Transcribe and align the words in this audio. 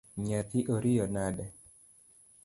Nyathi 0.25 0.59
oriyo 0.75 1.05
nade? 1.15 1.45